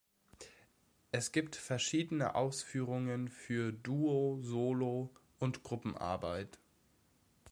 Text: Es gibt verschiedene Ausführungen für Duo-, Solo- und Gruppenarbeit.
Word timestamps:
Es 1.11 1.31
gibt 1.31 1.55
verschiedene 1.55 2.33
Ausführungen 2.33 3.27
für 3.27 3.71
Duo-, 3.71 4.41
Solo- 4.41 5.11
und 5.37 5.61
Gruppenarbeit. 5.61 6.57